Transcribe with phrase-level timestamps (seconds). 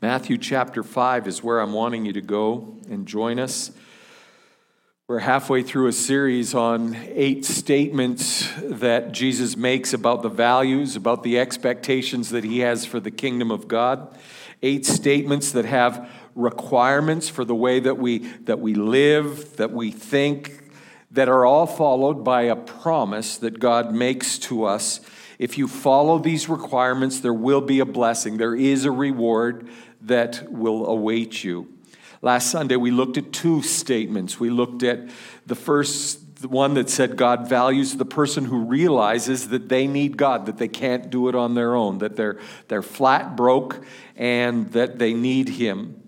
[0.00, 3.72] Matthew chapter 5 is where I'm wanting you to go and join us.
[5.08, 11.24] We're halfway through a series on eight statements that Jesus makes about the values, about
[11.24, 14.16] the expectations that he has for the kingdom of God.
[14.62, 19.90] Eight statements that have requirements for the way that we, that we live, that we
[19.90, 20.70] think,
[21.10, 25.00] that are all followed by a promise that God makes to us.
[25.38, 28.36] If you follow these requirements, there will be a blessing.
[28.36, 29.68] There is a reward
[30.02, 31.72] that will await you.
[32.20, 34.40] Last Sunday, we looked at two statements.
[34.40, 35.08] We looked at
[35.46, 40.46] the first one that said God values the person who realizes that they need God,
[40.46, 43.84] that they can't do it on their own, that they're, they're flat broke
[44.16, 46.07] and that they need Him.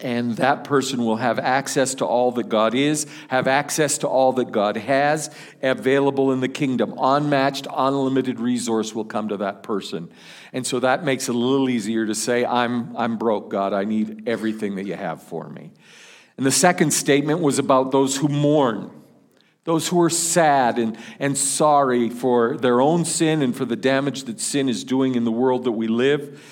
[0.00, 4.32] And that person will have access to all that God is, have access to all
[4.34, 5.30] that God has
[5.62, 6.94] available in the kingdom.
[6.98, 10.10] Unmatched, unlimited resource will come to that person.
[10.54, 13.74] And so that makes it a little easier to say, I'm, I'm broke, God.
[13.74, 15.72] I need everything that you have for me.
[16.38, 18.90] And the second statement was about those who mourn,
[19.64, 24.24] those who are sad and, and sorry for their own sin and for the damage
[24.24, 26.42] that sin is doing in the world that we live.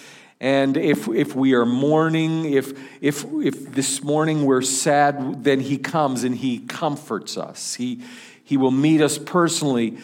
[0.40, 5.76] And if, if we are mourning, if, if, if this morning we're sad, then He
[5.76, 7.74] comes and He comforts us.
[7.74, 8.02] He,
[8.42, 9.98] he will meet us personally,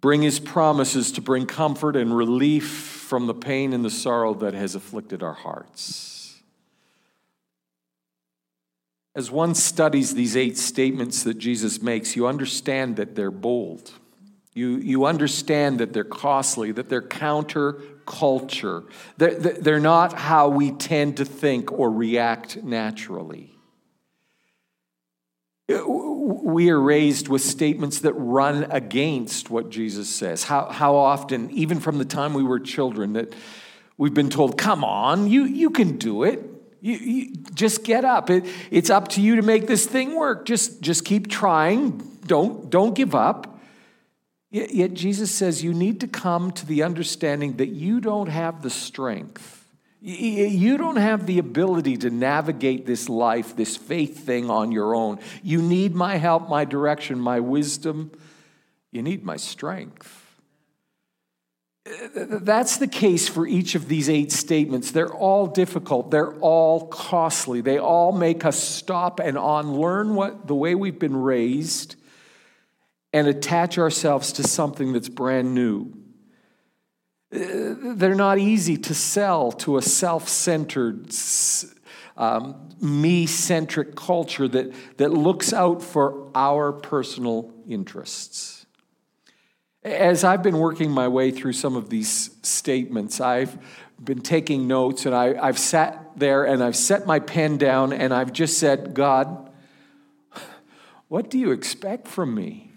[0.00, 4.54] bring His promises to bring comfort and relief from the pain and the sorrow that
[4.54, 6.40] has afflicted our hearts.
[9.16, 13.92] As one studies these eight statements that Jesus makes, you understand that they're bold.
[14.54, 18.84] You, you understand that they're costly, that they're counter culture.
[19.16, 23.50] They're, they're not how we tend to think or react naturally.
[25.72, 30.44] Uh, we are raised with statements that run against what Jesus says.
[30.44, 33.34] How, how often, even from the time we were children, that
[33.96, 36.44] we've been told, come on, you, you can do it.
[36.80, 38.30] You, you, just get up.
[38.30, 40.44] It, it's up to you to make this thing work.
[40.44, 41.98] Just, just keep trying.
[42.26, 43.53] Don't, don't give up.
[44.54, 48.70] Yet, Jesus says you need to come to the understanding that you don't have the
[48.70, 49.66] strength.
[50.00, 55.18] You don't have the ability to navigate this life, this faith thing on your own.
[55.42, 58.12] You need my help, my direction, my wisdom.
[58.92, 60.20] You need my strength.
[62.14, 64.92] That's the case for each of these eight statements.
[64.92, 67.60] They're all difficult, they're all costly.
[67.60, 71.96] They all make us stop and unlearn what the way we've been raised
[73.14, 75.92] and attach ourselves to something that's brand new.
[77.32, 81.14] Uh, they're not easy to sell to a self centered,
[82.16, 88.66] um, me centric culture that, that looks out for our personal interests.
[89.84, 93.56] As I've been working my way through some of these statements, I've
[94.02, 98.12] been taking notes and I, I've sat there and I've set my pen down and
[98.12, 99.52] I've just said, God,
[101.06, 102.72] what do you expect from me?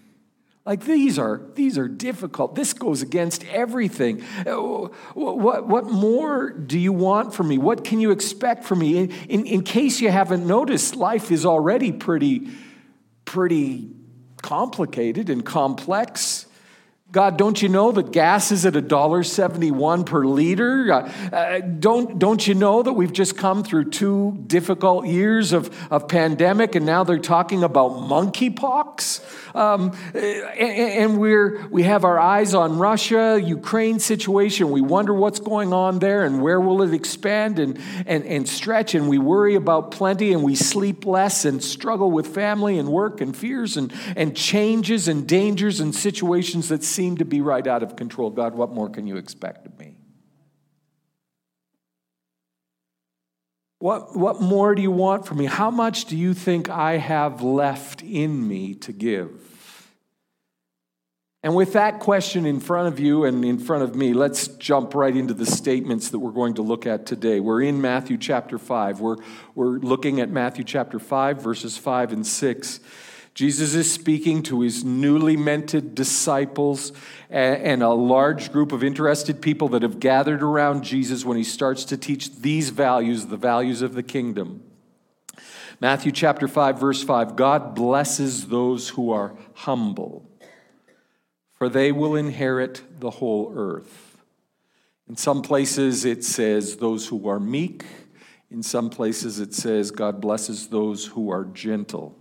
[0.68, 2.54] Like these are these are difficult.
[2.54, 4.22] This goes against everything.
[4.46, 7.56] Uh, what, what more do you want from me?
[7.56, 8.98] What can you expect from me?
[8.98, 12.50] In, in, in case you haven't noticed, life is already pretty,
[13.24, 13.88] pretty
[14.42, 16.44] complicated and complex.
[17.10, 20.92] God, don't you know that gas is at $1.71 per liter?
[20.92, 25.74] Uh, uh, don't, don't you know that we've just come through two difficult years of,
[25.90, 29.56] of pandemic and now they're talking about monkeypox?
[29.56, 34.70] Um, and we're, we have our eyes on Russia, Ukraine situation.
[34.70, 38.94] We wonder what's going on there and where will it expand and, and, and stretch.
[38.94, 43.22] And we worry about plenty and we sleep less and struggle with family and work
[43.22, 47.84] and fears and, and changes and dangers and situations that seem to be right out
[47.84, 48.28] of control.
[48.28, 49.96] God, what more can you expect of me?
[53.78, 55.44] What, what more do you want from me?
[55.44, 59.30] How much do you think I have left in me to give?
[61.44, 64.92] And with that question in front of you and in front of me, let's jump
[64.92, 67.38] right into the statements that we're going to look at today.
[67.38, 68.98] We're in Matthew chapter 5.
[69.00, 69.18] We're,
[69.54, 72.80] we're looking at Matthew chapter 5, verses 5 and 6.
[73.38, 76.90] Jesus is speaking to his newly minted disciples
[77.30, 81.84] and a large group of interested people that have gathered around Jesus when he starts
[81.84, 84.64] to teach these values, the values of the kingdom.
[85.80, 90.28] Matthew chapter 5, verse 5 God blesses those who are humble
[91.52, 94.18] for they will inherit the whole earth.
[95.08, 97.84] In some places it says those who are meek.
[98.50, 102.17] In some places it says God blesses those who are gentle.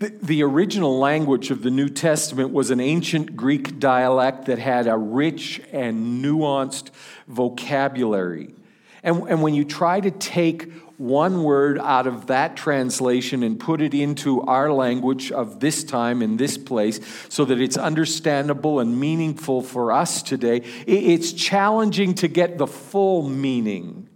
[0.00, 4.96] The, original language of the New Testament was an ancient Greek dialect that had a
[4.96, 6.88] rich and nuanced
[7.28, 8.54] vocabulary.
[9.02, 13.82] And, and when you try to take one word out of that translation and put
[13.82, 16.98] it into our language of this time in this place
[17.28, 23.28] so that it's understandable and meaningful for us today, it's challenging to get the full
[23.28, 24.08] meaning.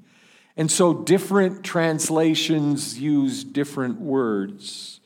[0.57, 5.01] And so different translations use different words.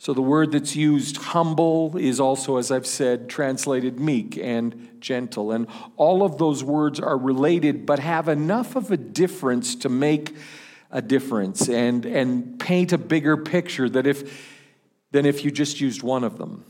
[0.00, 5.50] So the word that's used, humble, is also, as I've said, translated meek and gentle.
[5.50, 5.66] And
[5.96, 10.36] all of those words are related, but have enough of a difference to make
[10.92, 14.56] a difference and, and paint a bigger picture that if,
[15.10, 16.64] than if you just used one of them.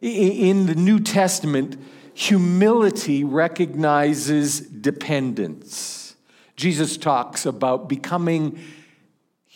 [0.00, 1.76] In the New Testament,
[2.14, 6.16] humility recognizes dependence.
[6.56, 8.58] Jesus talks about becoming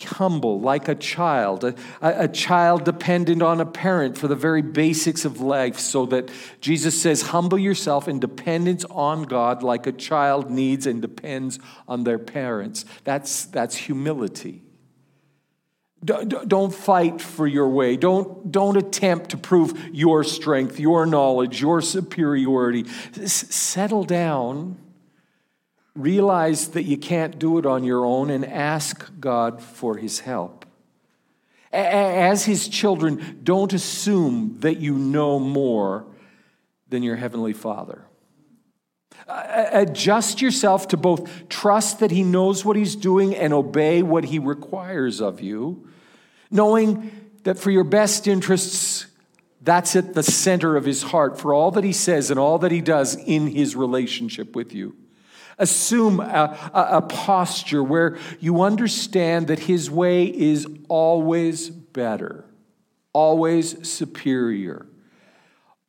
[0.02, 5.25] humble, like a child, a, a, child dependent on a parent for the very basics
[5.25, 6.31] of life, so that
[6.61, 12.05] Jesus says, Humble yourself in dependence on God, like a child needs and depends on
[12.05, 12.85] their parents.
[13.05, 14.62] That's, that's humility.
[16.05, 17.96] Don't fight for your way.
[17.96, 22.85] Don't, don't attempt to prove your strength, your knowledge, your superiority.
[23.25, 24.76] settle down
[25.94, 30.67] Realize that you can't do it on your own and ask God for his help.
[31.73, 36.06] As his children, don't assume that you know more
[36.88, 38.05] than your heavenly Father.
[39.29, 44.38] Adjust yourself to both trust that he knows what he's doing and obey what he
[44.38, 45.88] requires of you,
[46.50, 47.11] knowing
[47.44, 49.06] that for your best interests,
[49.61, 52.70] that's at the center of his heart for all that he says and all that
[52.70, 54.94] he does in his relationship with you.
[55.58, 62.44] Assume a, a, a, posture where you understand that His way is always better,
[63.12, 64.86] always superior,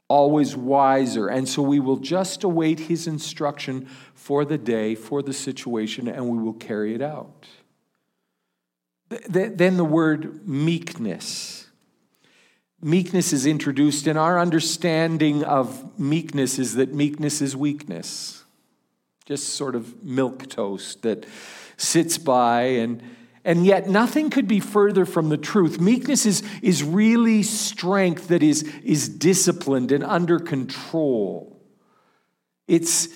[0.07, 1.27] always wiser.
[1.27, 6.29] And so we will just await His instruction for the day, for the situation, and
[6.29, 7.47] we will carry it out.
[9.09, 11.67] Then the word meekness.
[12.81, 18.44] Meekness is introduced, and our understanding of meekness is that meekness is weakness
[19.25, 21.25] just sort of milk toast that
[21.77, 23.01] sits by and
[23.45, 25.79] and yet nothing could be further from the truth.
[25.79, 31.55] Meekness is, is really strength that is, is disciplined and under control.
[32.67, 33.09] It's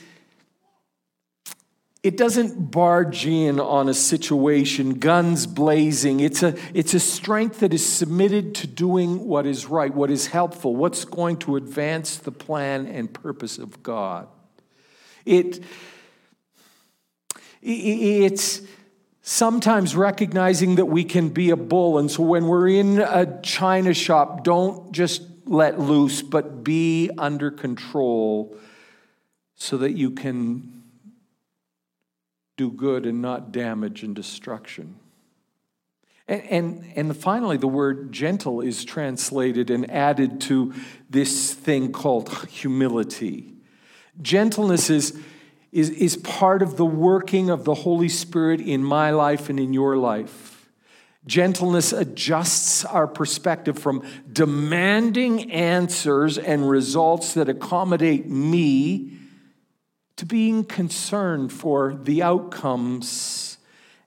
[2.01, 6.21] it doesn't barge in on a situation guns blazing.
[6.21, 10.27] It's a, it's a strength that is submitted to doing what is right what is
[10.27, 14.27] helpful what's going to advance the plan and purpose of god.
[15.25, 15.61] It
[17.61, 18.61] it's
[19.21, 21.97] sometimes recognizing that we can be a bull.
[21.97, 27.51] And so when we're in a china shop, don't just let loose, but be under
[27.51, 28.57] control
[29.55, 30.83] so that you can
[32.55, 34.95] do good and not damage and destruction.
[36.27, 40.73] And, and, and finally, the word gentle is translated and added to
[41.09, 43.53] this thing called humility.
[44.21, 45.19] Gentleness is
[45.71, 49.73] is, is part of the working of the Holy Spirit in my life and in
[49.73, 50.69] your life.
[51.25, 59.11] Gentleness adjusts our perspective from demanding answers and results that accommodate me
[60.15, 63.57] to being concerned for the outcomes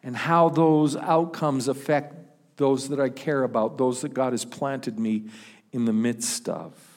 [0.03, 2.17] and how those outcomes affect
[2.57, 5.29] those that I care about, those that God has planted me
[5.71, 6.92] in the midst of.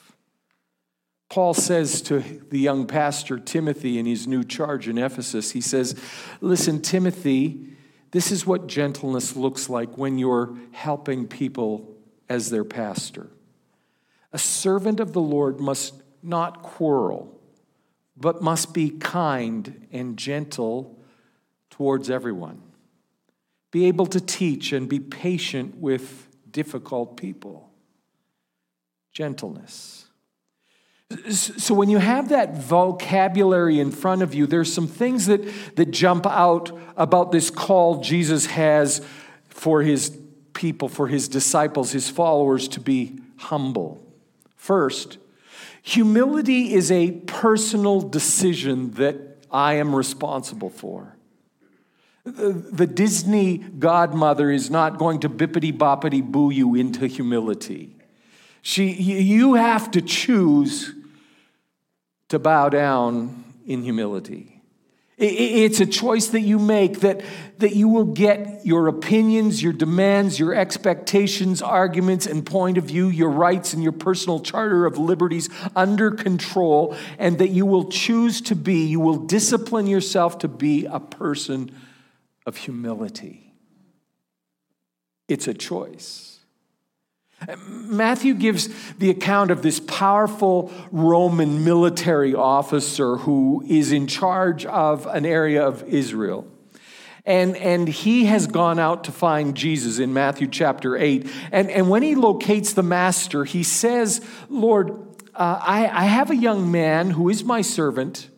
[1.35, 5.93] Paul says to the young pastor Timothy in his new charge in Ephesus, he says,
[6.39, 7.71] Listen, Timothy,
[8.11, 11.93] this is what gentleness looks like when you're helping people
[12.29, 13.27] as their pastor.
[14.31, 17.37] A servant of the Lord must not quarrel,
[18.15, 20.97] but must be kind and gentle
[21.69, 22.61] towards everyone.
[23.71, 27.73] Be able to teach and be patient with difficult people.
[29.11, 30.04] Gentleness.
[31.29, 35.41] So, when you have that vocabulary in front of you, there's some things that,
[35.75, 39.05] that jump out about this call Jesus has
[39.47, 40.17] for his
[40.53, 44.03] people, for his disciples, his followers to be humble.
[44.55, 45.19] First,
[45.83, 51.15] humility is a personal decision that I am responsible for.
[52.23, 57.95] The Disney godmother is not going to bippity boppity boo you into humility.
[58.63, 60.94] She, you have to choose
[62.29, 64.51] to bow down in humility.
[65.17, 67.21] It's a choice that you make that,
[67.59, 73.07] that you will get your opinions, your demands, your expectations, arguments, and point of view,
[73.07, 78.41] your rights, and your personal charter of liberties under control, and that you will choose
[78.41, 81.71] to be, you will discipline yourself to be a person
[82.45, 83.53] of humility.
[85.29, 86.34] It's a choice.
[87.67, 95.05] Matthew gives the account of this powerful Roman military officer who is in charge of
[95.07, 96.47] an area of Israel.
[97.25, 101.27] And, and he has gone out to find Jesus in Matthew chapter 8.
[101.51, 104.91] And, and when he locates the master, he says, Lord,
[105.33, 108.29] uh, I, I have a young man who is my servant.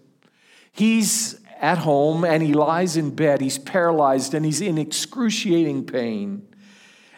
[0.72, 3.42] He's at home and he lies in bed.
[3.42, 6.48] He's paralyzed and he's in excruciating pain.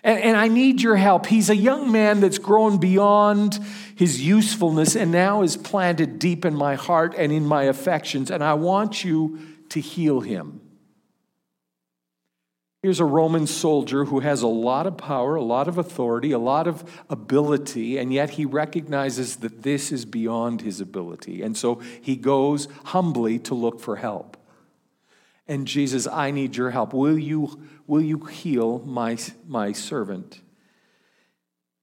[0.03, 1.25] And, and, I need your help.
[1.25, 3.59] He's a young man that's grown beyond
[3.95, 8.43] his usefulness and now is planted deep in my heart and in my affections, and
[8.43, 9.39] I want you
[9.69, 10.61] to heal him.
[12.81, 16.39] Here's a Roman soldier who has a lot of power, a lot of authority, a
[16.39, 21.41] lot of ability, and yet he recognizes that this is beyond his ability.
[21.41, 24.37] And so he goes humbly to look for help.
[25.49, 26.93] And Jesus, I need your help.
[26.93, 30.41] Will you, will you heal my, my servant?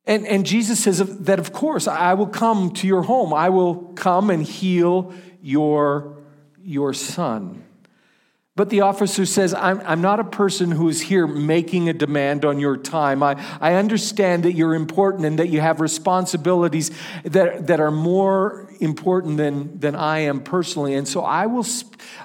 [0.07, 3.35] And, and Jesus says that, of course, I will come to your home.
[3.35, 6.17] I will come and heal your,
[6.63, 7.65] your son.
[8.57, 12.47] But the officer says, I'm, I'm not a person who is here making a demand
[12.47, 13.23] on your time.
[13.23, 16.91] I, I understand that you're important and that you have responsibilities
[17.25, 20.95] that, that are more important than, than I am personally.
[20.95, 21.67] And so I will,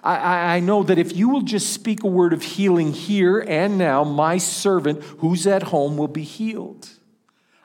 [0.04, 3.78] I, I know that if you will just speak a word of healing here and
[3.78, 6.90] now, my servant who's at home will be healed.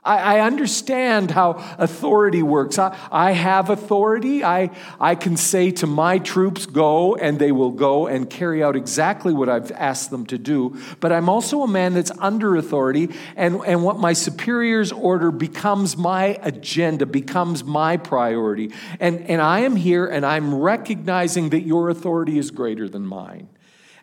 [0.07, 2.79] I, I understand how authority works.
[2.79, 4.45] I, I have authority.
[4.45, 4.71] I,
[5.01, 9.33] I can say to my troops, go, and they will go and carry out exactly
[9.33, 10.81] what I've asked them to do.
[11.01, 15.97] But I'm also a man that's under authority, and, and what my superiors order becomes
[15.97, 18.73] my agenda, becomes my priority.
[19.01, 23.49] And, and I am here and I'm recognizing that your authority is greater than mine.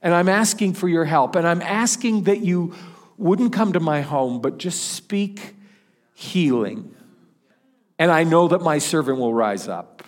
[0.01, 1.35] And I'm asking for your help.
[1.35, 2.75] And I'm asking that you
[3.17, 5.55] wouldn't come to my home, but just speak
[6.13, 6.95] healing.
[7.99, 10.03] And I know that my servant will rise up.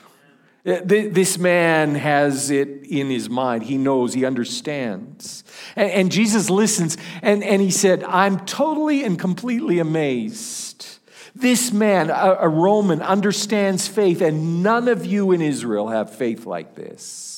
[0.65, 3.63] Eh, this man has it in his mind.
[3.63, 5.43] He knows, he understands.
[5.75, 10.87] And, Jesus listens, and, and he said, I'm totally and completely amazed.
[11.35, 16.75] This man, a, Roman, understands faith, and none of you in Israel have faith like
[16.75, 17.34] this.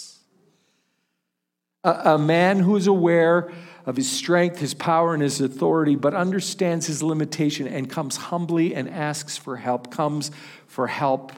[1.84, 3.52] A, a man who is aware
[3.86, 8.76] of his strength, his power, and his authority, but understands his limitation and comes humbly
[8.76, 10.32] and asks for help, comes
[10.66, 11.32] for help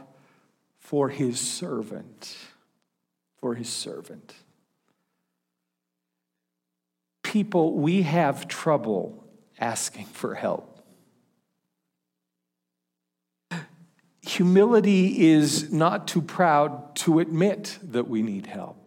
[0.79, 2.36] for his servant.
[3.38, 4.34] For his servant.
[7.22, 9.24] People, we have trouble
[9.60, 10.79] asking for help.
[14.22, 18.79] Humility is not too proud to admit that we need help.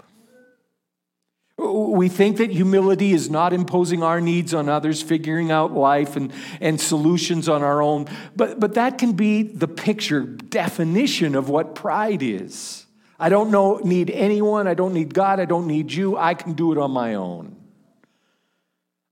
[1.63, 6.33] We think that humility is not imposing our needs on others, figuring out life and,
[6.61, 11.75] and solutions on our own, but, but that can be the picture, definition of what
[11.75, 12.87] pride is.
[13.19, 16.55] I don't know, need anyone, I don't need God, I don't need you, I can
[16.55, 17.57] do it on my own.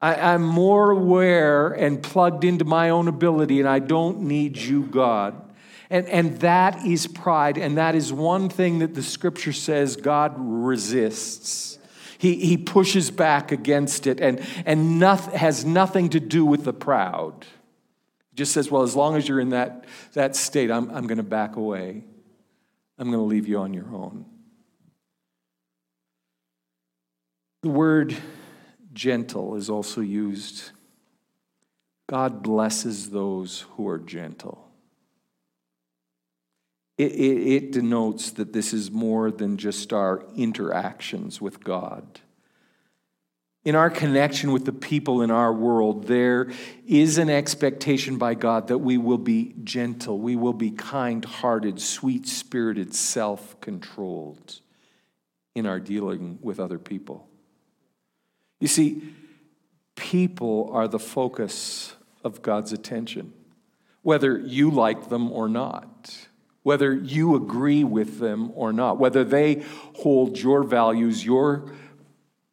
[0.01, 4.83] I, I'm more aware and plugged into my own ability, and I don't need you,
[4.83, 5.41] God.
[5.91, 10.35] And, and that is pride, and that is one thing that the scripture says God
[10.37, 11.80] resists.
[12.21, 16.73] He, he pushes back against it and, and noth- has nothing to do with the
[16.75, 17.47] proud.
[18.35, 21.23] Just says, Well, as long as you're in that, that state, I'm, I'm going to
[21.23, 22.05] back away.
[22.99, 24.27] I'm going to leave you on your own.
[27.63, 28.15] The word
[28.93, 30.73] gentle is also used.
[32.07, 34.70] God blesses those who are gentle.
[37.01, 42.21] It, it, it, denotes that this is more than just our interactions with God.
[43.65, 46.51] In our connection with the people in our world, there
[46.87, 51.81] is an expectation by God that we will be gentle, we will be kind hearted,
[51.81, 54.61] sweet spirited, self controlled
[55.55, 57.27] in our dealing with other people.
[58.61, 59.15] You see,
[59.97, 63.33] people are the focus of God's attention,
[64.03, 66.27] whether you like them or not
[66.63, 69.65] whether you agree with them or not, whether they
[69.97, 71.73] hold your values, your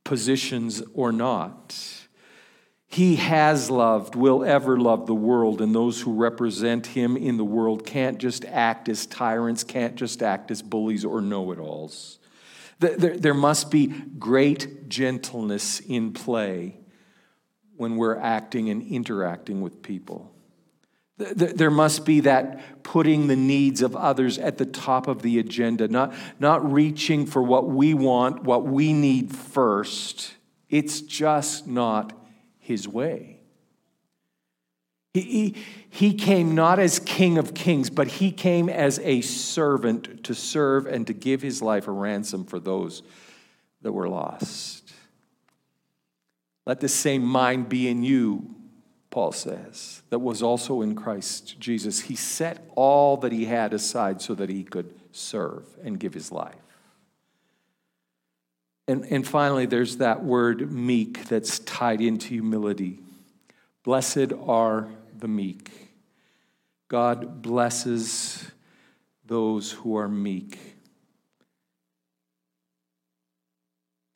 [0.03, 1.75] positions or not.
[2.89, 7.43] He has loved, will ever love the world, and those who represent him in the
[7.43, 12.19] world can't just act as tyrants, can't just act as bullies or know it alls.
[12.79, 16.77] There must be great gentleness in play
[17.75, 20.33] when we're acting and interacting with people.
[21.17, 25.87] There must be that putting the needs of others at the top of the agenda,
[25.87, 30.35] not, not reaching for what we want, what we need first,
[30.69, 32.13] It's just not
[32.59, 33.39] his way.
[35.13, 35.55] He, he,
[35.89, 40.85] he, came not as king of kings, but he came as a servant to serve
[40.85, 43.01] and to give his life a ransom for those
[43.81, 44.93] that were lost.
[46.67, 48.56] Let the same mind be in you,
[49.17, 52.01] Paul says, that was also in Christ Jesus.
[52.01, 56.31] He set all that he had aside so that he could serve and give his
[56.31, 56.53] life.
[58.87, 62.99] And, and finally, there's that word meek that's tied into humility.
[63.81, 65.71] Blessed are the meek.
[66.87, 68.51] God blesses
[69.25, 70.76] those who are meek.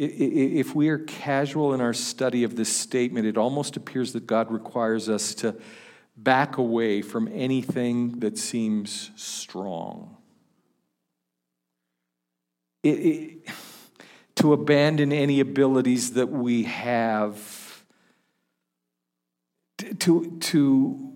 [0.03, 4.51] If we are casual in our study of this statement, it almost appears that God
[4.51, 5.55] requires us to
[6.17, 10.17] back away from anything that seems strong.
[12.81, 13.50] It, it,
[14.38, 17.86] to abandon any abilities that we have,
[20.00, 21.11] to, to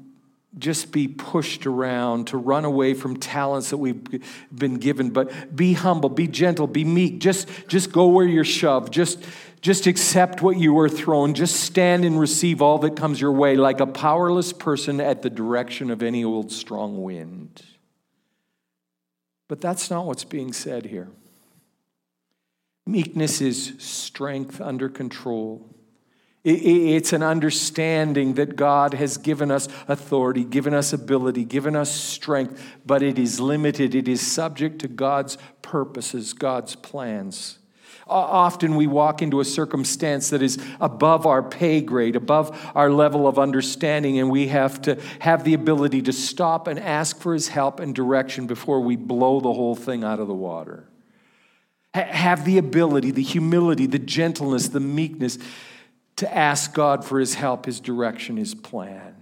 [0.57, 5.73] just be pushed around, to run away from talents that we've been given, but be
[5.73, 7.19] humble, be gentle, be meek.
[7.19, 8.93] Just, just go where you're shoved.
[8.93, 9.23] Just,
[9.61, 11.33] just accept what you are thrown.
[11.33, 15.29] Just stand and receive all that comes your way like a powerless person at the
[15.29, 17.61] direction of any old strong wind.
[19.47, 21.09] But that's not what's being said here.
[22.87, 25.74] Meekness is strength under control.
[26.47, 32.61] It's an understanding that God has given us authority, given us ability, given us strength,
[32.85, 33.95] but it is limited.
[33.95, 37.57] It is subject to God's purposes, God's plans.
[38.07, 43.27] Often we walk into a circumstance that is above our pay grade, above our level
[43.27, 47.47] of understanding, and we have to have the ability to stop and ask for His
[47.47, 50.87] help and direction before we blow the whole thing out of the water
[51.95, 55.37] have the ability, the humility, the gentleness, the meekness
[56.17, 59.15] to ask God for his help, his direction, his plan.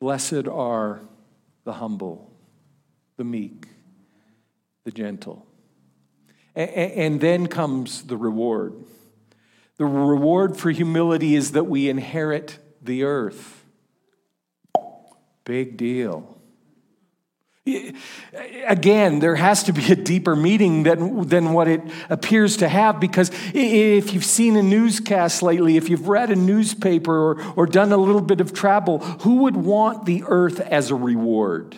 [0.00, 1.00] Blessed are
[1.64, 2.30] the humble,
[3.16, 3.66] the meek,
[4.84, 5.46] the gentle.
[6.54, 8.74] And then comes the reward.
[9.78, 13.64] The reward for humility is that we inherit the earth.
[15.44, 16.35] Big deal.
[18.66, 23.00] Again, there has to be a deeper meaning than, than what it appears to have
[23.00, 27.92] because if you've seen a newscast lately, if you've read a newspaper or, or done
[27.92, 31.74] a little bit of travel, who would want the earth as a reward?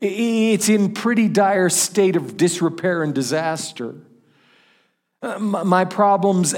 [0.00, 3.94] It's in pretty dire state of disrepair and disaster.
[5.22, 6.54] Uh, my problems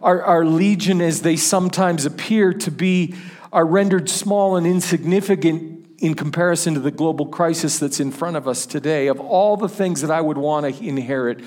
[0.00, 3.14] are, are legion as they sometimes appear to be,
[3.52, 8.48] are rendered small and insignificant in comparison to the global crisis that's in front of
[8.48, 11.44] us today, of all the things that I would want to inherit,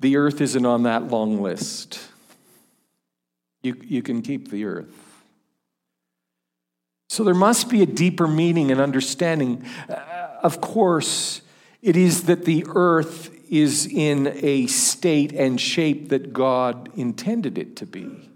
[0.00, 2.00] the earth isn't on that long list.
[3.62, 4.94] You, you can keep the earth.
[7.08, 9.64] So there must be a deeper meaning and understanding.
[9.88, 9.94] Uh,
[10.42, 11.42] of course,
[11.80, 17.76] it is that the earth is in a state and shape that God intended it
[17.76, 18.30] to be.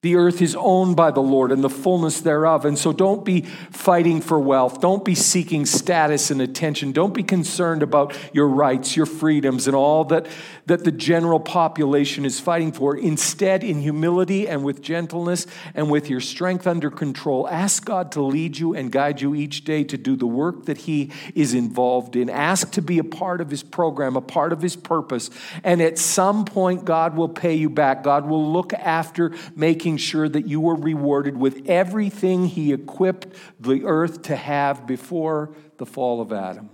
[0.00, 2.64] The earth is owned by the Lord and the fullness thereof.
[2.64, 4.80] And so don't be fighting for wealth.
[4.80, 6.92] Don't be seeking status and attention.
[6.92, 10.28] Don't be concerned about your rights, your freedoms, and all that,
[10.66, 12.96] that the general population is fighting for.
[12.96, 18.22] Instead, in humility and with gentleness and with your strength under control, ask God to
[18.22, 22.14] lead you and guide you each day to do the work that He is involved
[22.14, 22.30] in.
[22.30, 25.28] Ask to be a part of His program, a part of His purpose.
[25.64, 28.04] And at some point, God will pay you back.
[28.04, 33.26] God will look after making making sure that you were rewarded with everything He equipped
[33.58, 36.68] the earth to have before the fall of Adam.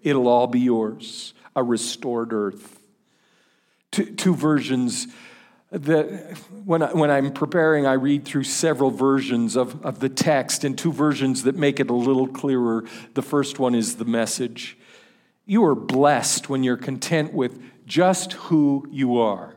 [0.00, 2.78] It'll all be yours, a restored earth.
[3.90, 5.08] Two, two versions
[5.72, 10.62] that when, I, when I'm preparing, I read through several versions of, of the text
[10.62, 12.84] and two versions that make it a little clearer.
[13.14, 14.78] The first one is the message.
[15.46, 19.56] You are blessed when you're content with just who you are.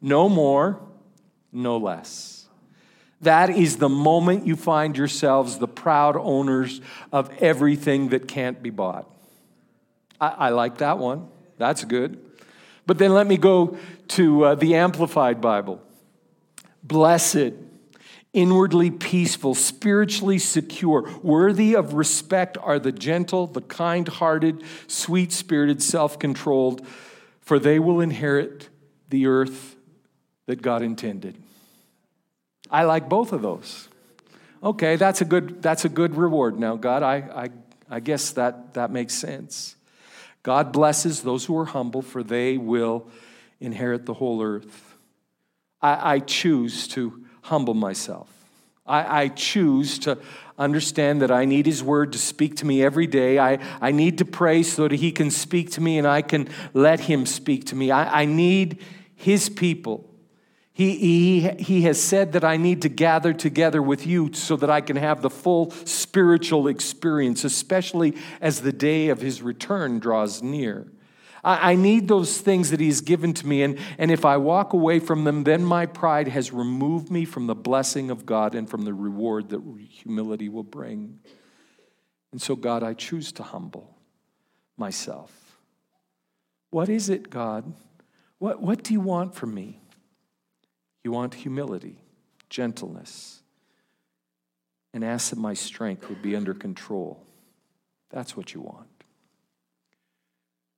[0.00, 0.80] No more,
[1.52, 2.48] no less.
[3.20, 6.80] That is the moment you find yourselves the proud owners
[7.12, 9.08] of everything that can't be bought.
[10.20, 11.28] I, I like that one.
[11.56, 12.20] That's good.
[12.84, 15.80] But then let me go to uh, the Amplified Bible.
[16.82, 17.52] Blessed,
[18.32, 25.80] inwardly peaceful, spiritually secure, worthy of respect are the gentle, the kind hearted, sweet spirited,
[25.80, 26.84] self controlled,
[27.40, 28.68] for they will inherit
[29.10, 29.76] the earth
[30.46, 31.36] that God intended.
[32.70, 33.88] I like both of those.
[34.62, 36.58] Okay, that's a good, that's a good reward.
[36.58, 37.50] Now, God, I, I,
[37.90, 39.76] I guess that, that makes sense.
[40.42, 43.08] God blesses those who are humble, for they will
[43.60, 44.96] inherit the whole earth.
[45.80, 48.28] I, I choose to humble myself.
[48.86, 50.18] I, I, choose to
[50.58, 53.38] understand that I need His Word to speak to me every day.
[53.38, 56.48] I, I need to pray so that He can speak to me and I can
[56.72, 57.92] let Him speak to me.
[57.92, 58.82] I, I need
[59.14, 60.11] His people.
[60.74, 64.70] He, he, he has said that I need to gather together with you so that
[64.70, 70.42] I can have the full spiritual experience, especially as the day of His return draws
[70.42, 70.90] near.
[71.44, 74.72] I, I need those things that He's given to me, and, and if I walk
[74.72, 78.68] away from them, then my pride has removed me from the blessing of God and
[78.68, 81.18] from the reward that humility will bring.
[82.32, 83.98] And so, God, I choose to humble
[84.78, 85.58] myself.
[86.70, 87.74] What is it, God?
[88.38, 89.81] What, what do you want from me?
[91.04, 91.98] You want humility,
[92.48, 93.42] gentleness,
[94.94, 97.24] and ask that my strength would be under control.
[98.10, 98.88] That's what you want.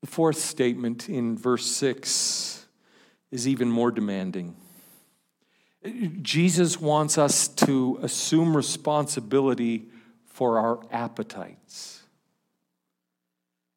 [0.01, 2.67] The fourth statement in verse 6
[3.31, 4.57] is even more demanding.
[6.23, 9.89] Jesus wants us to assume responsibility
[10.27, 12.04] for our appetites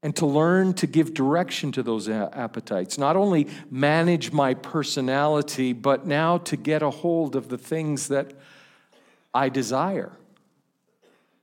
[0.03, 2.97] and to learn to give direction to those appetites.
[2.97, 8.33] Not only manage my personality, but now to get a hold of the things that
[9.33, 10.12] I desire.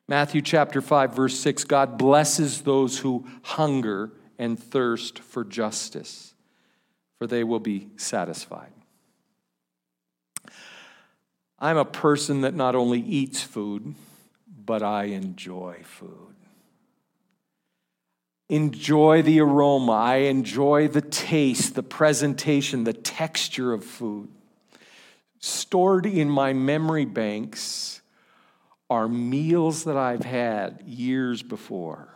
[0.07, 6.35] Matthew chapter 5, verse 6 God blesses those who hunger and thirst for justice,
[7.19, 8.73] for they will be satisfied.
[11.59, 13.95] I'm a person that not only eats food,
[14.47, 16.34] but I enjoy food.
[18.49, 24.29] Enjoy the aroma, I enjoy the taste, the presentation, the texture of food.
[25.39, 28.03] Stored in my memory banks
[28.91, 32.14] are meals that I've had years before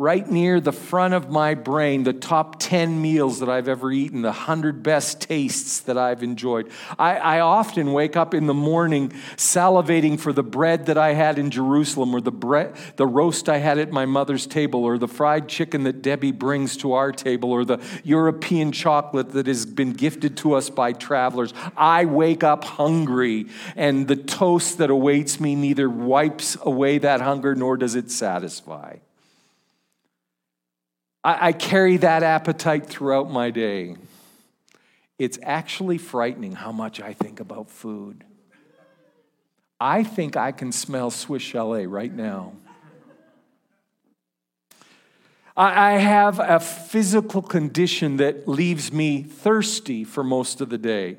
[0.00, 4.22] right near the front of my brain the top 10 meals that I've ever eaten,
[4.22, 6.70] the 100 best tastes that I've enjoyed.
[6.98, 11.38] I, I, often wake up in the morning salivating for the bread that I had
[11.38, 15.06] in Jerusalem, or the, bread, the roast I had at my mother's table, or the
[15.06, 19.92] fried chicken that Debbie brings to our table, or the European chocolate that has been
[19.92, 21.52] gifted to us by travelers.
[21.76, 27.54] I wake up hungry, and the toast that awaits me neither wipes away that hunger
[27.54, 28.96] nor does it satisfy.
[31.22, 33.96] I, I carry that appetite throughout my day.
[35.18, 38.24] It's actually frightening how much I think about food.
[39.78, 42.54] I think I can smell Swiss chalet right now.
[45.56, 51.18] I have a physical condition that leaves me thirsty for most of the day.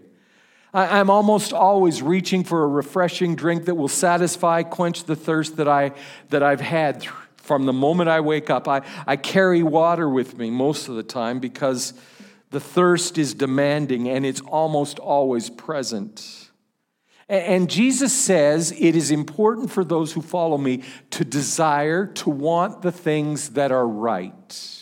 [0.73, 5.67] I'm almost always reaching for a refreshing drink that will satisfy, quench the thirst that,
[5.67, 5.91] I,
[6.29, 7.05] that I've had
[7.41, 8.67] from the moment I wake up.
[8.67, 11.93] I, I carry water with me most of the time because
[12.51, 16.49] the thirst is demanding and it's almost always present.
[17.27, 22.82] And Jesus says it is important for those who follow me to desire, to want
[22.82, 24.81] the things that are right.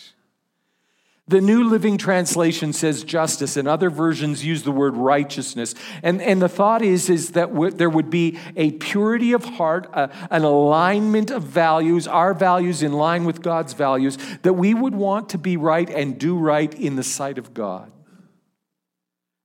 [1.29, 5.75] The New Living Translation says justice, and other versions use the word righteousness.
[6.01, 9.87] And, and the thought is, is that w- there would be a purity of heart,
[9.93, 14.95] a, an alignment of values, our values in line with God's values, that we would
[14.95, 17.91] want to be right and do right in the sight of God.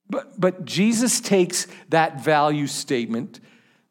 [0.09, 3.40] But, but Jesus takes that value statement,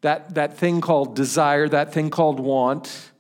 [0.02, 3.12] that, that thing called desire, that thing called want,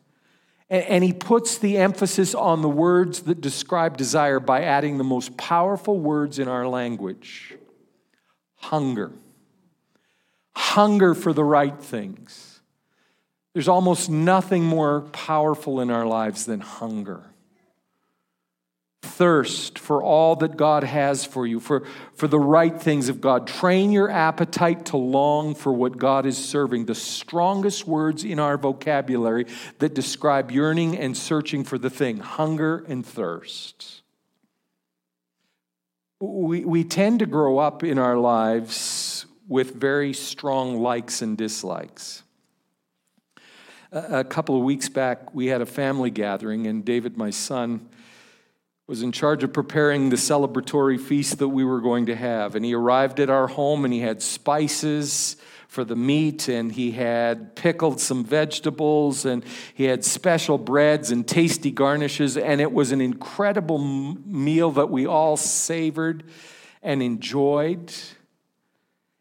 [0.73, 5.37] and he puts the emphasis on the words that describe desire by adding the most
[5.37, 7.53] powerful words in our language
[8.55, 9.11] hunger.
[10.55, 12.61] Hunger for the right things.
[13.53, 17.32] There's almost nothing more powerful in our lives than hunger
[19.03, 23.45] thirst for all that God has for you, for, for the right things of God.
[23.45, 26.85] Train your appetite to long for what God is serving.
[26.85, 29.45] The strongest words in our vocabulary
[29.79, 34.01] that describe yearning and searching for the thing hunger and thirst.
[36.21, 42.23] We, we tend to grow up in our lives with very strong likes and dislikes.
[43.91, 47.89] A, a couple of weeks back, we had a family gathering, and David, my son,
[48.85, 52.55] was in charge of preparing the celebratory feast that we were going to have.
[52.55, 55.37] And he arrived at our home and he had spices
[55.69, 59.43] for the meat and he had pickled some vegetables and
[59.73, 62.35] he had special breads and tasty garnishes.
[62.35, 66.25] And it was an incredible meal that we all savored
[66.81, 67.93] and enjoyed.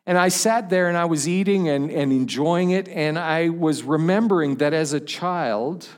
[0.06, 2.88] And I sat there and I was eating and, and enjoying it.
[2.88, 5.88] And I was remembering that as a child,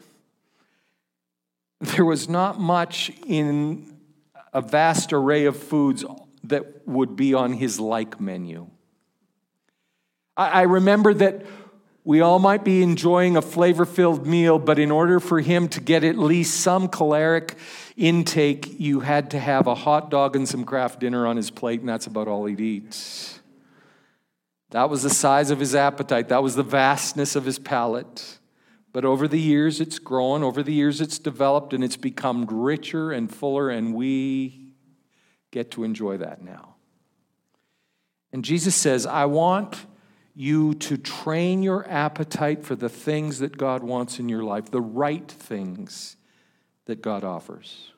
[1.81, 3.97] there was not much in
[4.53, 6.05] a vast array of foods
[6.45, 8.69] that would be on his like menu.
[10.37, 11.47] I remember that
[12.03, 15.81] we all might be enjoying a flavor filled meal, but in order for him to
[15.81, 17.57] get at least some caloric
[17.97, 21.81] intake, you had to have a hot dog and some Kraft dinner on his plate,
[21.81, 23.41] and that's about all he'd eat.
[24.71, 28.39] That was the size of his appetite, that was the vastness of his palate.
[28.95, 33.11] But over the years, it's grown, over the years, it's developed, and it's become richer
[33.11, 34.69] and fuller, and we
[35.51, 36.77] get to enjoy that now.
[38.33, 39.87] And Jesus says, I want
[40.33, 44.81] you to train your appetite for the things that God wants in your life, the
[44.81, 46.17] right things
[46.85, 47.91] that God offers.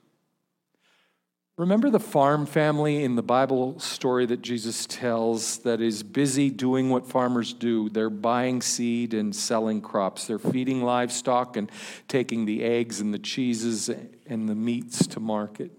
[1.59, 6.91] Remember the farm family in the Bible story that Jesus tells that is busy doing
[6.91, 7.89] what farmers do?
[7.89, 10.27] They're buying seed and selling crops.
[10.27, 11.73] They're feeding livestock and
[12.09, 13.89] taking the eggs and the cheeses
[14.27, 15.71] and the meats to market.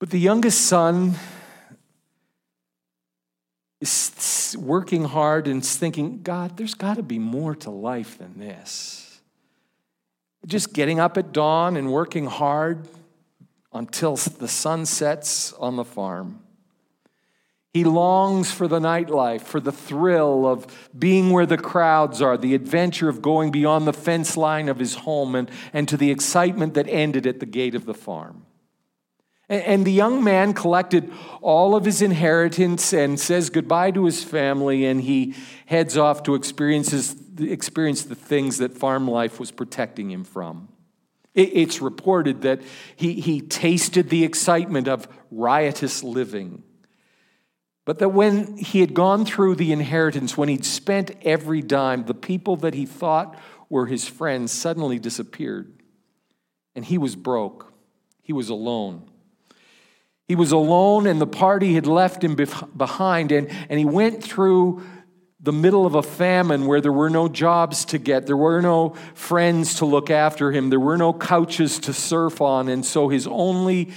[0.00, 1.14] But the youngest son
[3.80, 9.20] is working hard and thinking, God, there's got to be more to life than this.
[10.44, 12.88] Just getting up at dawn and working hard
[13.74, 16.40] until the sun sets on the farm.
[17.74, 20.64] He longs for the nightlife, for the thrill of
[20.96, 24.94] being where the crowds are, the adventure of going beyond the fence line of his
[24.94, 28.46] home, and, and to the excitement that ended at the gate of the farm.
[29.48, 34.86] And the young man collected all of his inheritance and says goodbye to his family,
[34.86, 35.34] and he
[35.66, 40.68] heads off to experiences, experience the things that farm life was protecting him from.
[41.34, 42.62] It's reported that
[42.94, 46.62] he, he tasted the excitement of riotous living.
[47.84, 52.14] But that when he had gone through the inheritance, when he'd spent every dime, the
[52.14, 53.36] people that he thought
[53.68, 55.72] were his friends suddenly disappeared.
[56.76, 57.72] And he was broke.
[58.22, 59.10] He was alone.
[60.26, 64.82] He was alone, and the party had left him behind, and, and he went through
[65.44, 68.94] the middle of a famine where there were no jobs to get, there were no
[69.14, 73.26] friends to look after him, there were no couches to surf on, and so his
[73.26, 73.92] only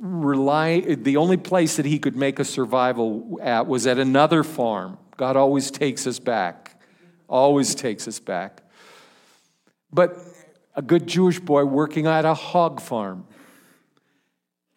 [0.00, 4.98] rely, the only place that he could make a survival at was at another farm.
[5.16, 6.80] God always takes us back,
[7.28, 8.62] always takes us back.
[9.92, 10.18] But
[10.74, 13.26] a good Jewish boy working at a hog farm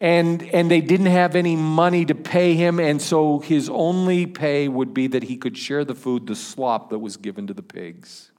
[0.04, 4.68] and, and they didn't have any money to pay him, and so his only pay
[4.68, 7.62] would be that he could share the food, the slop that was given to the
[7.62, 8.30] pigs.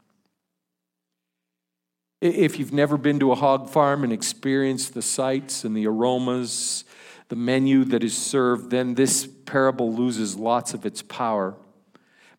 [2.21, 6.86] If you've never been to a hog farm and experienced the sights and the aromas,
[7.30, 11.56] the menu that is served, then this parable loses lots of its power.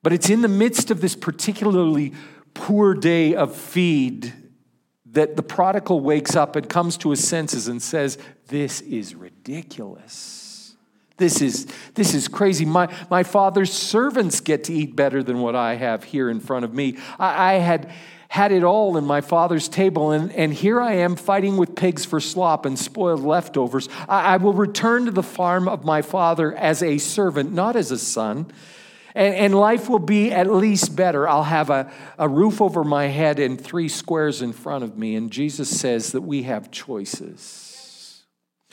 [0.05, 2.13] But it's in the midst of this particularly
[2.55, 4.33] poor day of feed
[5.17, 10.77] that the prodigal wakes up and comes to his senses and says, This is ridiculous.
[11.17, 12.67] This is, this is crazy.
[12.67, 16.67] My, my father's servants get to eat better than what I have here in front
[16.67, 16.99] of me.
[17.19, 17.91] I, I had
[18.29, 22.05] had it all in my father's table, and, and here I am fighting with pigs
[22.05, 23.89] for slop and spoiled leftovers.
[24.07, 27.91] I, I will return to the farm of my father as a servant, not as
[27.91, 28.53] a son
[29.17, 31.27] and, and life will be at least better.
[31.27, 35.17] I'll have a, a roof over my head and three squares in front of me.
[35.17, 38.23] And Jesus says that we have choices.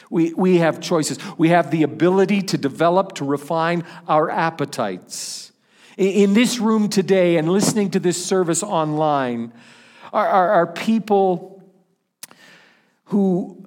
[0.10, 1.18] We, we have choices.
[1.38, 5.54] We have the ability to develop, to refine our appetites.
[5.98, 9.54] In, in this room today and listening to this service online
[10.12, 11.64] are, are, are people
[13.06, 13.63] who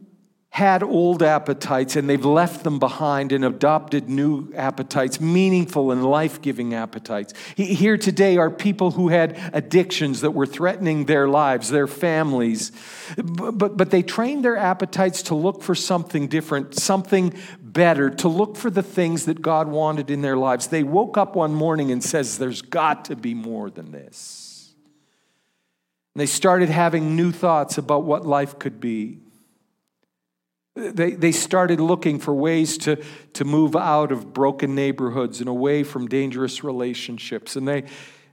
[0.57, 6.41] had old appetites and they've left them behind and adopted new appetites, meaningful and life
[6.41, 7.35] giving appetites.
[7.57, 12.73] Here today are people who had addictions that were threatening their lives, their families,
[13.19, 18.57] but, but they trained their appetites to look for something different, something better, to look
[18.57, 20.69] for the things that God wanted in their lives.
[20.69, 24.73] They woke up one morning and says, There's got to be more than this.
[26.15, 29.19] And they started having new thoughts about what life could be.
[30.77, 35.83] They, they started looking for ways to, to move out of broken neighborhoods and away
[35.83, 37.57] from dangerous relationships.
[37.57, 37.85] And they,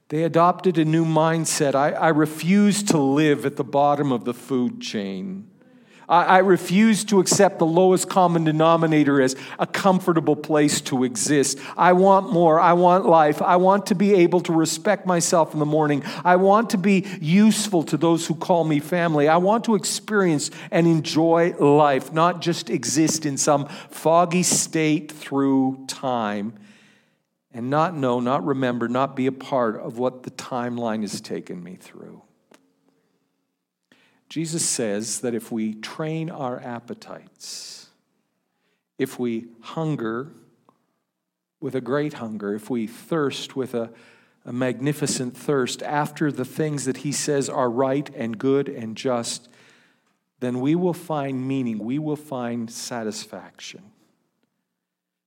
[0.09, 1.73] they adopted a new mindset.
[1.73, 5.49] I, I refuse to live at the bottom of the food chain.
[6.09, 11.59] I, refuse to accept the lowest common denominator as a comfortable place to exist.
[11.77, 12.59] I want more.
[12.59, 13.41] I want life.
[13.41, 16.03] I want to be able to respect myself in the morning.
[16.23, 19.27] I want to be useful to those who call me family.
[19.27, 25.85] I want to experience and enjoy life, not just exist in some foggy state through
[25.87, 26.53] time
[27.53, 31.63] and not know, not remember, not be a part of what the timeline has taken
[31.63, 32.21] me through.
[34.33, 37.89] Jesus says that if we train our appetites,
[38.97, 40.31] if we hunger
[41.61, 43.91] with a great hunger, if we thirst with a,
[44.43, 49.49] a magnificent thirst after the things that he says are right and good and just,
[50.39, 53.83] then we will find meaning, we will find satisfaction.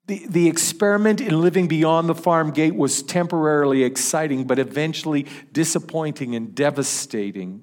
[0.09, 6.35] The, the experiment in living beyond the farm gate was temporarily exciting, but eventually disappointing
[6.35, 7.62] and devastating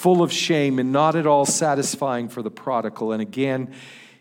[0.00, 3.12] full of shame and not at all satisfying for the prodigal.
[3.12, 3.70] And again,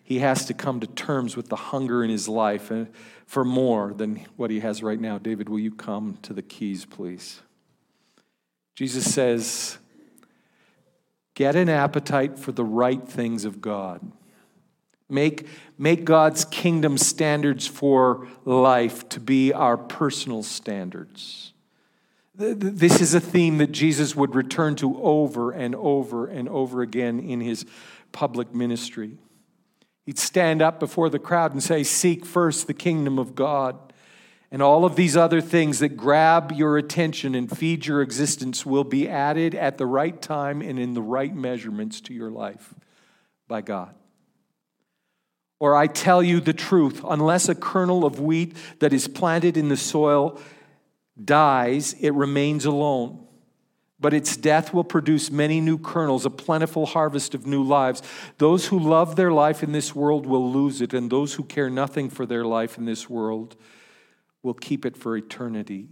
[0.04, 2.84] he has to come to terms with the hunger in his life uh,
[3.26, 5.18] for more than what he has right now.
[5.18, 7.42] David, will you come to the keys, please?
[8.76, 9.78] Jesus says,
[11.34, 14.02] Get an appetite for the right things of God.
[15.08, 21.54] Make, make God's kingdom standards for life to be our personal standards.
[22.40, 27.20] This is a theme that Jesus would return to over and over and over again
[27.20, 27.66] in his
[28.14, 29.18] public ministry.
[30.06, 33.78] He'd stand up before the crowd and say, Seek first the kingdom of God.
[34.52, 38.86] And all of these other things that grab your attention and feed your existence will
[38.86, 42.74] be added at the right time and in the right measurements to your life
[43.50, 43.94] by God.
[45.60, 49.68] Or I tell you the truth, unless a kernel of wheat that is planted in
[49.68, 50.40] the soil
[51.24, 53.26] dies, it remains alone.
[54.00, 58.02] But its death will produce many new kernels, a plentiful harvest of new lives.
[58.38, 61.70] Those who love their life in this world will lose it, and those who care
[61.70, 63.58] nothing for their life in this world
[64.42, 65.90] will keep it for eternity.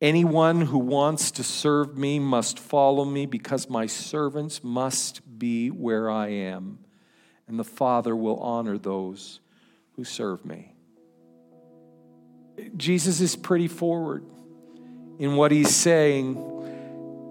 [0.00, 6.10] Anyone who wants to serve me must follow me, because my servants must be where
[6.10, 6.80] I am,
[7.46, 9.38] and the Father will honor those
[9.92, 10.71] who serve me.
[12.76, 14.24] Jesus is pretty forward
[15.18, 16.48] in what he's saying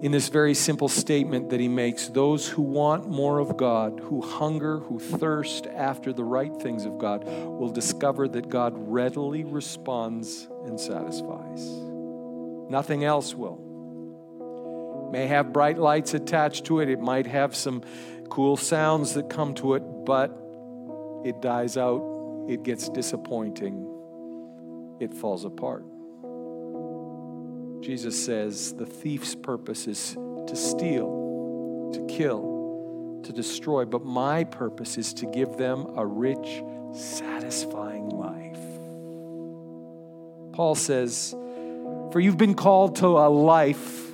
[0.02, 4.20] in this very simple statement that he makes those who want more of God, who
[4.20, 10.48] hunger, who thirst after the right things of God, will discover that God readily responds
[10.66, 11.64] and satisfies.
[12.68, 13.68] Nothing else will.
[15.12, 17.82] May have bright lights attached to it, it might have some
[18.28, 20.36] cool sounds that come to it, but
[21.24, 22.02] it dies out,
[22.48, 23.91] it gets disappointing
[25.02, 25.84] it falls apart.
[27.82, 30.14] Jesus says the thief's purpose is
[30.46, 36.62] to steal, to kill, to destroy, but my purpose is to give them a rich,
[36.94, 38.58] satisfying life.
[40.54, 41.34] Paul says,
[42.12, 44.10] For you've been called to a life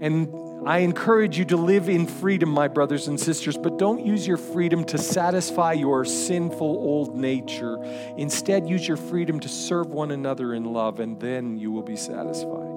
[0.00, 0.28] and
[0.66, 4.38] I encourage you to live in freedom, my brothers and sisters, but don't use your
[4.38, 7.76] freedom to satisfy your sinful old nature.
[8.16, 11.96] Instead, use your freedom to serve one another in love, and then you will be
[11.96, 12.74] satisfied.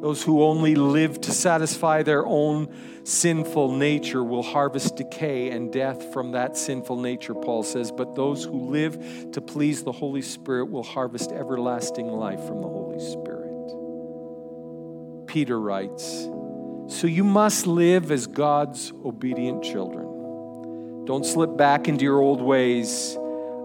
[0.00, 2.68] Those who only live to satisfy their own
[3.04, 7.90] sinful nature will harvest decay and death from that sinful nature, Paul says.
[7.90, 12.68] But those who live to please the Holy Spirit will harvest everlasting life from the
[12.68, 13.37] Holy Spirit.
[15.28, 16.28] Peter writes.
[16.88, 21.04] So you must live as God's obedient children.
[21.04, 23.16] Don't slip back into your old ways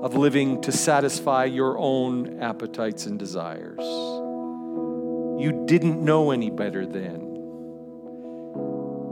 [0.04, 3.80] of living to satisfy your own appetites and desires.
[3.80, 7.22] You didn't know any better then.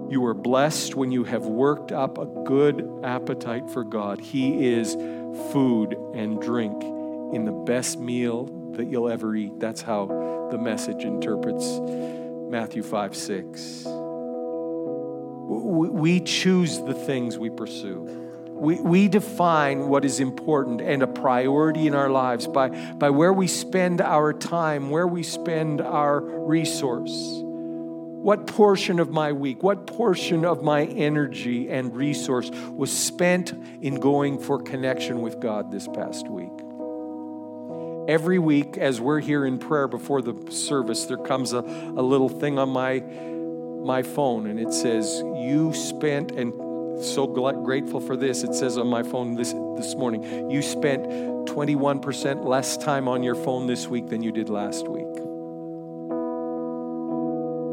[0.09, 4.19] You are blessed when you have worked up a good appetite for God.
[4.19, 4.93] He is
[5.53, 6.83] food and drink
[7.33, 9.57] in the best meal that you'll ever eat.
[9.57, 10.07] That's how
[10.51, 11.79] the message interprets
[12.51, 13.83] Matthew 5 6.
[15.47, 18.01] We choose the things we pursue.
[18.49, 23.31] We, we define what is important and a priority in our lives by, by where
[23.31, 27.13] we spend our time, where we spend our resource.
[27.41, 34.01] What portion of my week, what portion of my energy and resource was spent in
[34.01, 36.51] going for connection with God this past week?
[38.07, 42.29] Every week, as we're here in prayer before the service, there comes a, a little
[42.29, 46.53] thing on my, my phone and it says, You spent, and
[47.03, 48.43] so grateful for this.
[48.43, 53.35] It says on my phone this, this morning, You spent 21% less time on your
[53.35, 55.05] phone this week than you did last week.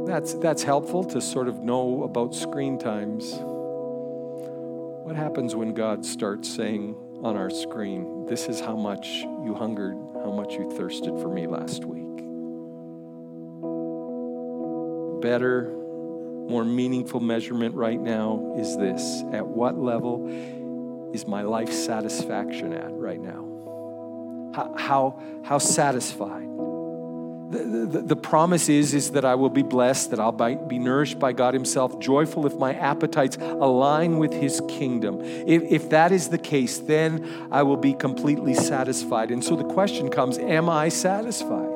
[0.06, 3.34] That's, that's helpful to sort of know about screen times.
[5.04, 9.06] What happens when God starts saying on our screen, This is how much
[9.44, 12.04] you hungered how much you thirsted for me last week.
[15.22, 15.70] Better,
[16.48, 20.28] more meaningful measurement right now is this At what level
[21.14, 24.52] is my life satisfaction at right now?
[24.54, 26.48] How, how, how satisfied?
[27.50, 31.32] The, the, promise is, is that I will be blessed, that I'll be nourished by
[31.32, 35.22] God Himself, joyful if my appetites align with His kingdom.
[35.22, 39.30] If, if that is the case, then I will be completely satisfied.
[39.30, 41.70] And so the question comes Am I satisfied?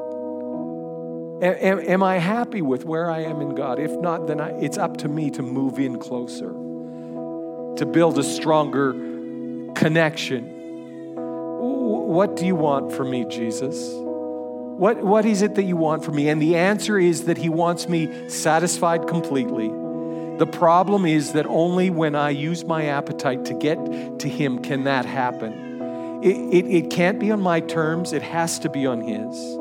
[1.42, 3.78] Am, am I happy with where I am in God?
[3.78, 8.22] If not, then I, it's up to me to move in closer, to build a
[8.22, 8.92] stronger
[9.72, 10.50] connection.
[11.16, 13.90] What do you want from me, Jesus?
[14.76, 16.28] What, what is it that you want from me?
[16.28, 19.68] And the answer is that He wants me satisfied completely.
[20.38, 23.76] The problem is that only when I use my appetite to get
[24.20, 26.20] to Him can that happen.
[26.22, 29.58] It, it, it can't be on my terms, it has to be on His.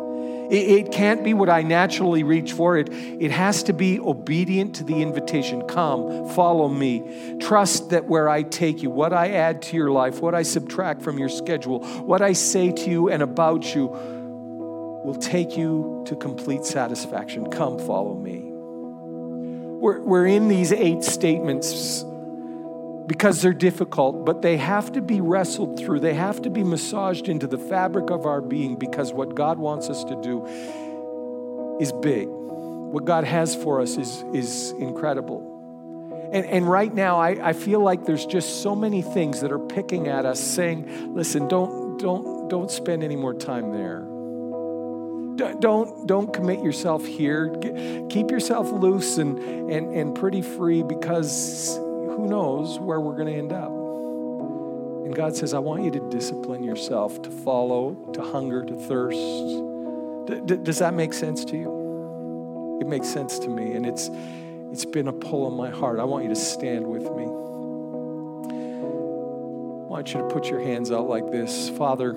[0.52, 2.78] It, it can't be what I naturally reach for.
[2.78, 7.38] It, it has to be obedient to the invitation come, follow me.
[7.40, 11.02] Trust that where I take you, what I add to your life, what I subtract
[11.02, 14.21] from your schedule, what I say to you and about you,
[15.04, 17.50] will take you to complete satisfaction.
[17.50, 18.52] Come, follow me.
[19.82, 22.06] We're, we're in these eight statements
[23.08, 26.02] because they're difficult, but they have to be wrestled through.
[26.02, 29.90] They have to be massaged into the fabric of our being because what God wants
[29.90, 30.46] us to do
[31.80, 32.28] is big.
[32.30, 36.30] What God has for us is, is incredible.
[36.32, 39.60] And, and right now, I, I feel like there's just so many things that are
[39.60, 44.11] picking at us, saying, listen, don't, don't, don't spend any more time there.
[45.60, 47.50] Don't, don't commit yourself here.
[48.10, 49.40] Keep yourself loose and,
[49.72, 53.72] and, and pretty free because who knows where we're going to end up.
[55.12, 59.18] And God says, I want you to discipline yourself to follow, to hunger, to thirst.
[60.48, 62.80] D- does that make sense to you?
[62.82, 64.10] It makes sense to me, and it's,
[64.72, 66.00] it's been a pull on my heart.
[66.00, 67.24] I want you to stand with me.
[69.84, 72.14] I want you to put your hands out like this Father,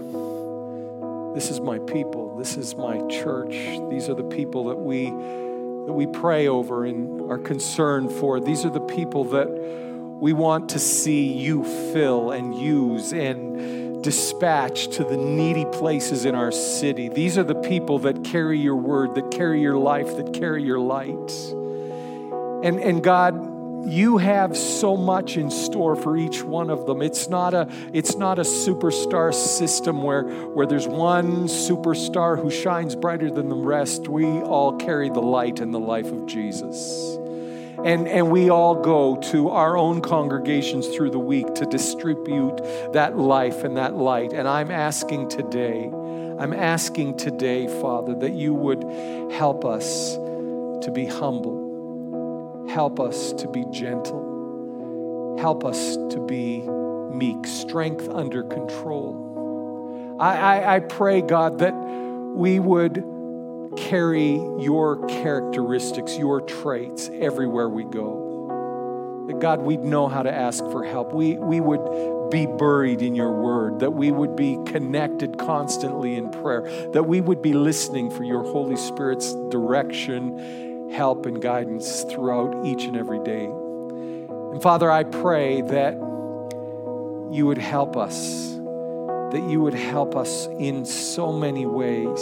[1.35, 2.37] this is my people.
[2.39, 3.53] This is my church.
[3.91, 8.41] These are the people that we that we pray over and are concerned for.
[8.41, 14.89] These are the people that we want to see you fill and use and dispatch
[14.97, 17.09] to the needy places in our city.
[17.09, 20.79] These are the people that carry your word, that carry your life, that carry your
[20.79, 21.33] light.
[22.65, 23.35] And, and God,
[23.87, 27.03] you have so much in store for each one of them.
[27.03, 32.95] It's not a, it's not a superstar system where, where there's one superstar who shines
[32.95, 34.09] brighter than the rest.
[34.09, 37.19] We all carry the light and the life of Jesus.
[37.85, 42.57] And, and we all go to our own congregations through the week to distribute
[42.93, 44.33] that life and that light.
[44.33, 45.85] And I'm asking today,
[46.39, 48.85] I'm asking today, Father, that you would
[49.33, 51.64] help us to be humble
[52.69, 55.37] Help us to be gentle.
[55.39, 56.61] Help us to be
[57.15, 60.17] meek, strength under control.
[60.21, 63.05] I, I, I pray, God, that we would
[63.77, 69.25] carry your characteristics, your traits everywhere we go.
[69.29, 71.13] That God, we'd know how to ask for help.
[71.13, 76.31] We, we would be buried in your word, that we would be connected constantly in
[76.31, 76.63] prayer,
[76.93, 82.85] that we would be listening for your Holy Spirit's direction help and guidance throughout each
[82.85, 83.45] and every day.
[83.45, 85.95] And Father, I pray that
[87.33, 88.55] you would help us,
[89.33, 92.21] that you would help us in so many ways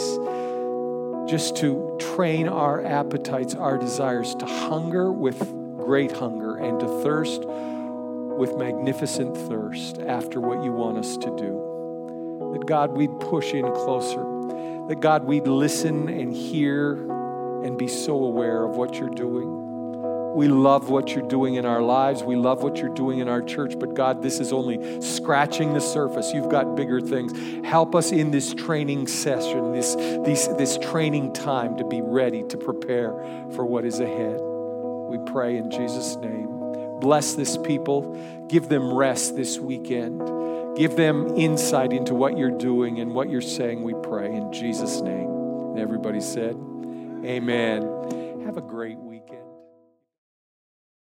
[1.29, 5.39] just to train our appetites, our desires to hunger with
[5.77, 12.49] great hunger and to thirst with magnificent thirst after what you want us to do.
[12.53, 14.23] That God, we'd push in closer.
[14.87, 16.95] That God, we'd listen and hear
[17.63, 19.63] and be so aware of what you're doing.
[20.35, 22.23] We love what you're doing in our lives.
[22.23, 23.77] We love what you're doing in our church.
[23.77, 26.31] But God, this is only scratching the surface.
[26.33, 27.33] You've got bigger things.
[27.65, 32.57] Help us in this training session, this, this, this training time to be ready to
[32.57, 33.11] prepare
[33.53, 34.39] for what is ahead.
[34.41, 36.99] We pray in Jesus' name.
[36.99, 38.47] Bless this people.
[38.47, 40.19] Give them rest this weekend.
[40.75, 45.01] Give them insight into what you're doing and what you're saying, we pray in Jesus'
[45.01, 45.29] name.
[45.29, 46.55] And everybody said,
[47.25, 48.41] Amen.
[48.45, 49.12] Have a great weekend.